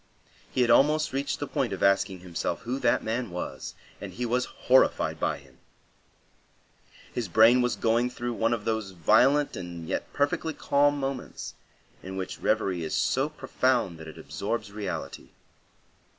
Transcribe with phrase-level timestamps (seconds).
[0.51, 4.25] He had almost reached the point of asking himself who that man was, and he
[4.25, 5.59] was horrified by him.
[7.13, 11.53] His brain was going through one of those violent and yet perfectly calm moments
[12.01, 15.29] in which reverie is so profound that it absorbs reality.